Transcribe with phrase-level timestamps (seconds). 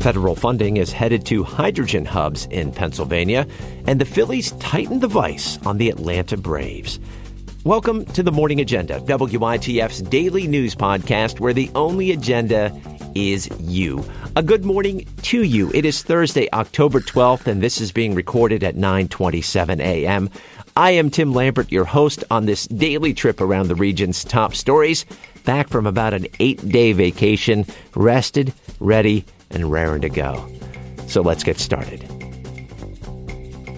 [0.00, 3.46] Federal funding is headed to hydrogen hubs in Pennsylvania,
[3.86, 6.98] and the Phillies tighten the vice on the Atlanta Braves.
[7.64, 12.74] Welcome to the Morning Agenda, WITF's daily news podcast where the only agenda
[13.14, 14.02] is you.
[14.36, 15.70] A good morning to you.
[15.74, 20.30] It is Thursday, October 12th, and this is being recorded at 9:27 a.m.
[20.76, 25.04] I am Tim Lambert, your host on this daily trip around the region's top stories.
[25.44, 30.46] Back from about an eight-day vacation, rested, ready, and raring to go.
[31.06, 32.00] So let's get started.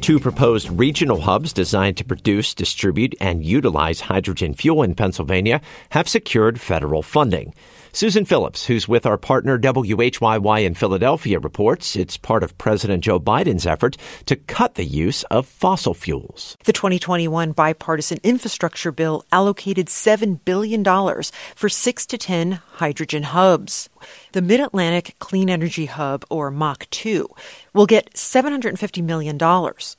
[0.00, 5.60] Two proposed regional hubs designed to produce, distribute, and utilize hydrogen fuel in Pennsylvania
[5.90, 7.52] have secured federal funding.
[7.96, 13.18] Susan Phillips, who's with our partner WHYY in Philadelphia, reports it's part of President Joe
[13.18, 13.96] Biden's effort
[14.26, 16.58] to cut the use of fossil fuels.
[16.64, 23.88] The 2021 bipartisan infrastructure bill allocated $7 billion for six to 10 hydrogen hubs.
[24.32, 27.26] The Mid Atlantic Clean Energy Hub, or MACH 2,
[27.72, 29.36] will get $750 million,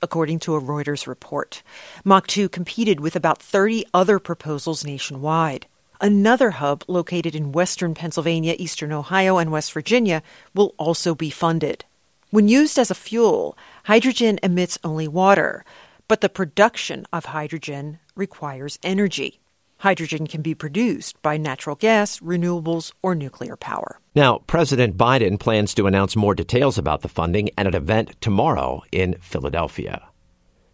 [0.04, 1.64] according to a Reuters report.
[2.06, 5.66] MACH 2 competed with about 30 other proposals nationwide.
[6.00, 10.22] Another hub located in western Pennsylvania, eastern Ohio, and West Virginia
[10.54, 11.86] will also be funded.
[12.30, 15.64] When used as a fuel, hydrogen emits only water,
[16.08, 19.40] but the production of hydrogen requires energy.
[19.80, 24.00] Hydrogen can be produced by natural gas, renewables, or nuclear power.
[24.16, 28.82] Now, President Biden plans to announce more details about the funding at an event tomorrow
[28.92, 30.10] in Philadelphia.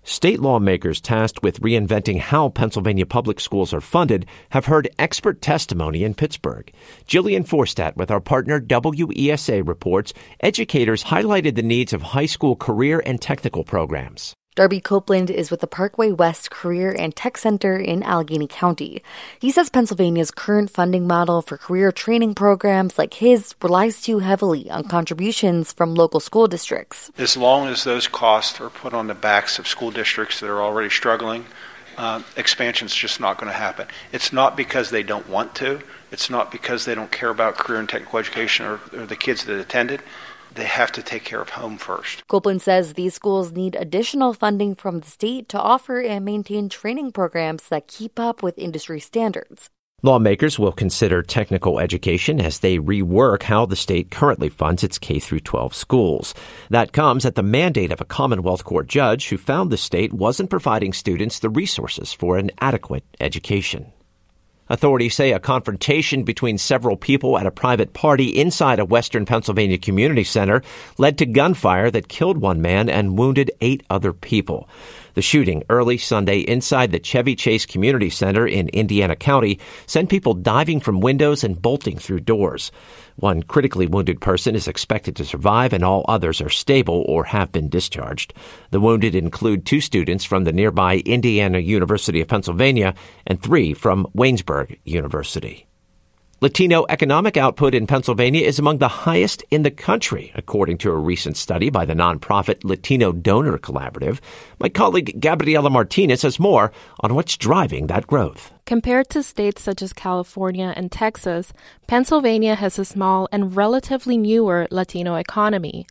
[0.04, 6.04] State lawmakers tasked with reinventing how Pennsylvania public schools are funded have heard expert testimony
[6.04, 6.72] in Pittsburgh.
[7.08, 13.02] Jillian Forstadt with our partner WESA reports educators highlighted the needs of high school career
[13.06, 14.34] and technical programs.
[14.56, 19.02] Darby Copeland is with the Parkway West Career and Tech Center in Allegheny County.
[19.40, 24.70] He says Pennsylvania's current funding model for career training programs like his relies too heavily
[24.70, 27.12] on contributions from local school districts.
[27.18, 30.62] As long as those costs are put on the backs of school districts that are
[30.62, 31.46] already struggling,
[31.98, 33.88] uh, expansion is just not going to happen.
[34.12, 35.82] It's not because they don't want to.
[36.12, 39.46] It's not because they don't care about career and technical education or, or the kids
[39.46, 40.02] that attend it
[40.56, 42.28] they have to take care of home first.
[42.28, 47.12] Copeland says these schools need additional funding from the state to offer and maintain training
[47.12, 49.70] programs that keep up with industry standards.
[50.06, 55.18] Lawmakers will consider technical education as they rework how the state currently funds its K
[55.18, 56.34] through 12 schools.
[56.70, 60.50] That comes at the mandate of a Commonwealth Court judge who found the state wasn't
[60.50, 63.94] providing students the resources for an adequate education.
[64.70, 69.78] Authorities say a confrontation between several people at a private party inside a western Pennsylvania
[69.78, 70.62] community center
[70.98, 74.70] led to gunfire that killed one man and wounded eight other people.
[75.14, 80.34] The shooting early Sunday inside the Chevy Chase Community Center in Indiana County sent people
[80.34, 82.72] diving from windows and bolting through doors.
[83.16, 87.52] One critically wounded person is expected to survive, and all others are stable or have
[87.52, 88.34] been discharged.
[88.72, 92.96] The wounded include two students from the nearby Indiana University of Pennsylvania
[93.28, 95.68] and three from Waynesburg University.
[96.44, 100.98] Latino economic output in Pennsylvania is among the highest in the country, according to a
[100.98, 104.20] recent study by the nonprofit Latino Donor Collaborative.
[104.60, 108.52] My colleague Gabriela Martinez has more on what's driving that growth.
[108.66, 111.54] Compared to states such as California and Texas,
[111.88, 115.88] Pennsylvania has a small and relatively newer Latino economy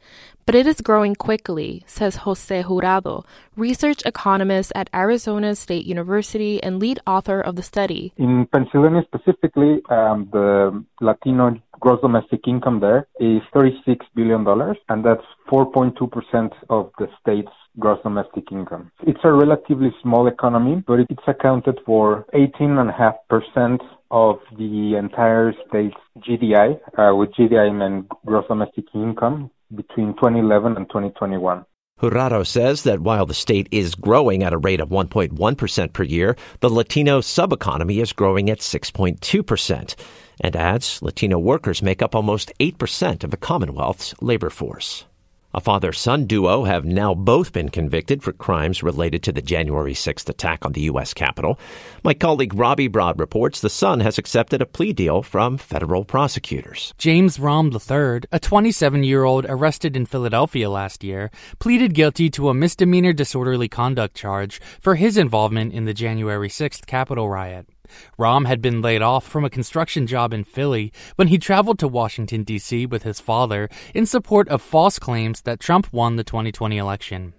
[0.52, 3.24] but it is growing quickly, says Jose Jurado,
[3.56, 8.12] research economist at Arizona State University and lead author of the study.
[8.18, 14.46] In Pennsylvania specifically, um, the Latino gross domestic income there is $36 billion,
[14.90, 18.92] and that's 4.2% of the state's gross domestic income.
[19.06, 23.78] It's a relatively small economy, but it's accounted for 18.5%
[24.10, 30.88] of the entire state's GDI, uh, with GDI meant gross domestic income, between 2011 and
[30.88, 31.64] 2021.
[32.00, 36.36] Jurado says that while the state is growing at a rate of 1.1% per year,
[36.58, 39.94] the Latino subeconomy is growing at 6.2%,
[40.40, 45.04] and adds Latino workers make up almost 8% of the Commonwealth's labor force.
[45.54, 49.92] A father son duo have now both been convicted for crimes related to the January
[49.92, 51.12] 6th attack on the U.S.
[51.12, 51.58] Capitol.
[52.02, 56.94] My colleague Robby Brod reports the son has accepted a plea deal from federal prosecutors.
[56.96, 62.48] James Rahm III, a 27 year old arrested in Philadelphia last year, pleaded guilty to
[62.48, 67.68] a misdemeanor disorderly conduct charge for his involvement in the January 6th Capitol riot.
[68.18, 71.88] Rahm had been laid off from a construction job in Philly when he traveled to
[71.88, 72.86] Washington, D.C.
[72.86, 77.34] with his father in support of false claims that Trump won the 2020 election.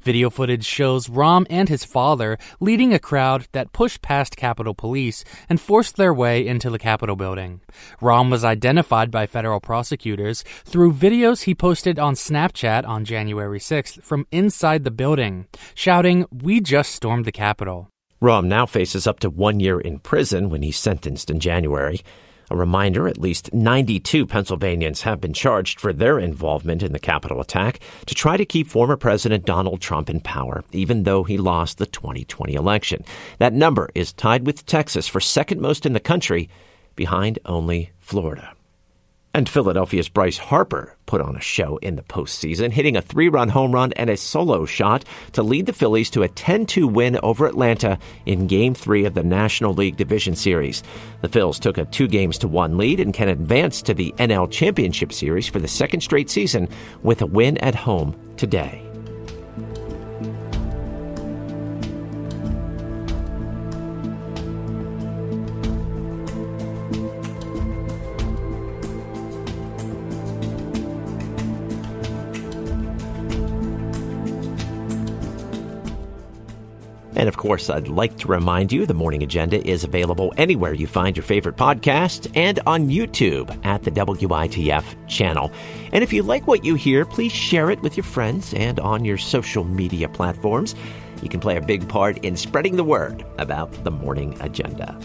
[0.00, 5.24] Video footage shows Rahm and his father leading a crowd that pushed past Capitol Police
[5.48, 7.60] and forced their way into the Capitol building.
[8.00, 14.02] Rahm was identified by federal prosecutors through videos he posted on Snapchat on January 6th
[14.02, 17.90] from inside the building, shouting, We just stormed the Capitol.
[18.20, 22.00] Rahm now faces up to one year in prison when he's sentenced in January.
[22.50, 27.40] A reminder at least 92 Pennsylvanians have been charged for their involvement in the Capitol
[27.40, 31.78] attack to try to keep former President Donald Trump in power, even though he lost
[31.78, 33.04] the 2020 election.
[33.38, 36.48] That number is tied with Texas for second most in the country,
[36.96, 38.52] behind only Florida.
[39.38, 43.50] And Philadelphia's Bryce Harper put on a show in the postseason, hitting a three run
[43.50, 47.20] home run and a solo shot to lead the Phillies to a 10 2 win
[47.22, 50.82] over Atlanta in Game 3 of the National League Division Series.
[51.20, 54.50] The Phils took a two games to one lead and can advance to the NL
[54.50, 56.68] Championship Series for the second straight season
[57.04, 58.87] with a win at home today.
[77.18, 80.86] And of course, I'd like to remind you the Morning Agenda is available anywhere you
[80.86, 85.50] find your favorite podcast and on YouTube at the WITF channel.
[85.92, 89.04] And if you like what you hear, please share it with your friends and on
[89.04, 90.76] your social media platforms.
[91.20, 94.96] You can play a big part in spreading the word about the Morning Agenda.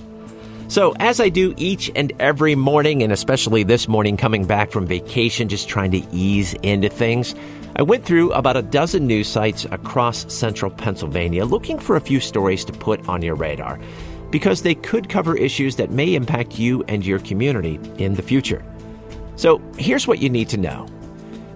[0.68, 4.88] So, as I do each and every morning, and especially this morning coming back from
[4.88, 7.36] vacation, just trying to ease into things,
[7.76, 12.20] I went through about a dozen news sites across central Pennsylvania looking for a few
[12.20, 13.80] stories to put on your radar
[14.30, 18.64] because they could cover issues that may impact you and your community in the future.
[19.38, 20.88] So here's what you need to know.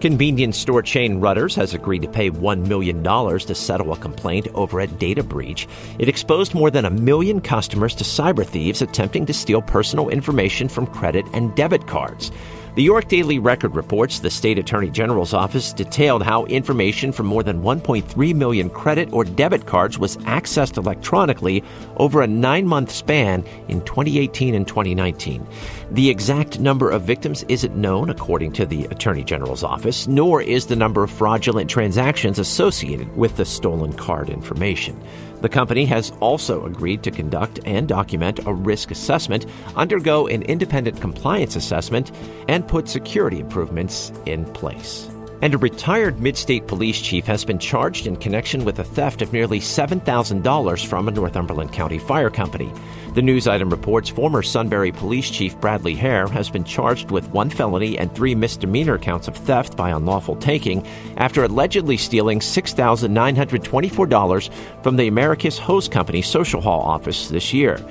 [0.01, 4.79] Convenience store chain Rutter's has agreed to pay $1 million to settle a complaint over
[4.79, 5.67] a data breach.
[5.97, 10.67] It exposed more than a million customers to cyber thieves attempting to steal personal information
[10.67, 12.31] from credit and debit cards.
[12.77, 17.41] The York Daily Record reports the state attorney general's office detailed how information from more
[17.41, 21.63] than 1.3 million credit or debit cards was accessed electronically
[21.95, 25.44] over a nine month span in 2018 and 2019.
[25.91, 30.65] The exact number of victims isn't known, according to the attorney general's office, nor is
[30.65, 35.01] the number of fraudulent transactions associated with the stolen card information.
[35.39, 39.45] The company has also agreed to conduct and document a risk assessment,
[39.77, 42.11] undergo an independent compliance assessment,
[42.49, 45.07] and put security improvements in place.
[45.41, 49.31] And a retired Midstate police chief has been charged in connection with the theft of
[49.31, 52.73] nearly $7,000 from a Northumberland County fire company.
[53.17, 57.49] The news item reports former Sunbury Police Chief Bradley Hare has been charged with one
[57.49, 60.85] felony and three misdemeanor counts of theft by unlawful taking
[61.17, 64.53] after allegedly stealing $6,924
[64.83, 67.83] from the Americus Hose Company Social Hall office this year.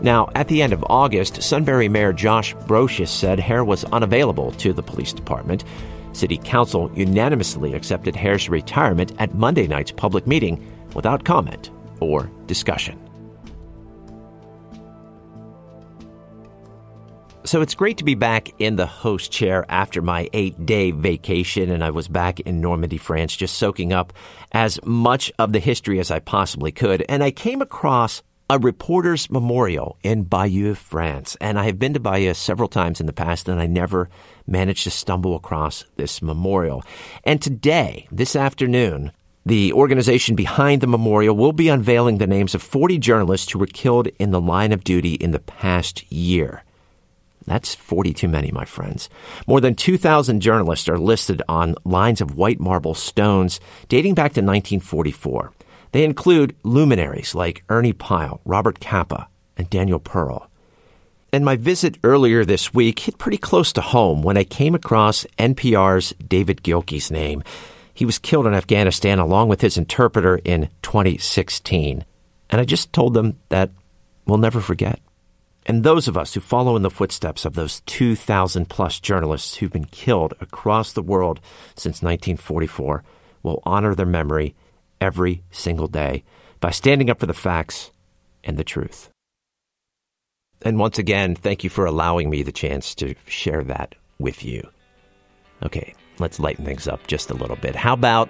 [0.00, 4.72] Now, at the end of August, Sunbury Mayor Josh Brosious said Hare was unavailable to
[4.72, 5.62] the police department.
[6.12, 10.60] City Council unanimously accepted Hare's retirement at Monday night's public meeting
[10.92, 11.70] without comment
[12.00, 12.98] or discussion.
[17.44, 21.72] So it's great to be back in the host chair after my eight day vacation,
[21.72, 24.12] and I was back in Normandy, France, just soaking up
[24.52, 27.04] as much of the history as I possibly could.
[27.08, 31.36] And I came across a reporter's memorial in Bayeux, France.
[31.40, 34.08] And I have been to Bayeux several times in the past, and I never
[34.46, 36.84] managed to stumble across this memorial.
[37.24, 39.10] And today, this afternoon,
[39.44, 43.66] the organization behind the memorial will be unveiling the names of 40 journalists who were
[43.66, 46.62] killed in the line of duty in the past year.
[47.46, 49.08] That's 40 too many, my friends.
[49.46, 54.40] More than 2,000 journalists are listed on lines of white marble stones dating back to
[54.40, 55.52] 1944.
[55.92, 60.48] They include luminaries like Ernie Pyle, Robert Capa, and Daniel Pearl.
[61.32, 65.24] And my visit earlier this week hit pretty close to home when I came across
[65.38, 67.42] NPR's David Gilkey's name.
[67.94, 72.04] He was killed in Afghanistan along with his interpreter in 2016.
[72.50, 73.70] And I just told them that
[74.26, 75.00] we'll never forget.
[75.64, 79.72] And those of us who follow in the footsteps of those 2,000 plus journalists who've
[79.72, 81.40] been killed across the world
[81.76, 83.04] since 1944
[83.42, 84.54] will honor their memory
[85.00, 86.24] every single day
[86.60, 87.90] by standing up for the facts
[88.44, 89.08] and the truth.
[90.62, 94.68] And once again, thank you for allowing me the chance to share that with you.
[95.64, 97.74] Okay, let's lighten things up just a little bit.
[97.74, 98.28] How about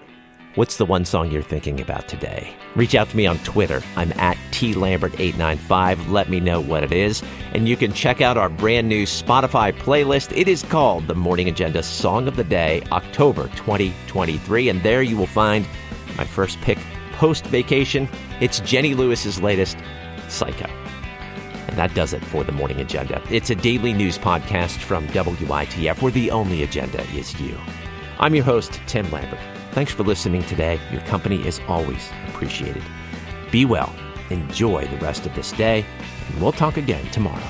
[0.55, 2.55] What's the one song you're thinking about today?
[2.77, 3.83] Reach out to me on Twitter.
[3.97, 6.11] I'm at tlambert895.
[6.11, 7.23] Let me know what it is.
[7.55, 10.37] And you can check out our brand new Spotify playlist.
[10.37, 14.69] It is called The Morning Agenda Song of the Day, October 2023.
[14.69, 15.67] And there you will find
[16.19, 16.77] My first pick
[17.13, 18.07] post vacation,
[18.43, 19.79] it's Jenny Lewis's latest,
[20.29, 20.67] Psycho.
[20.67, 23.23] And that does it for the Morning Agenda.
[23.31, 27.59] It's a daily news podcast from WITF where the only agenda is you.
[28.19, 29.41] I'm your host, Tim Lambert.
[29.73, 30.79] Thanks for listening today.
[30.91, 32.83] Your company is always appreciated.
[33.51, 33.91] Be well,
[34.29, 35.83] enjoy the rest of this day,
[36.29, 37.43] and we'll talk again tomorrow.